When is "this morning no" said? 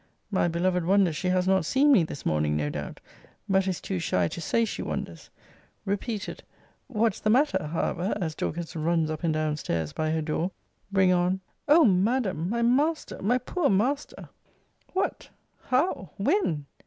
2.03-2.71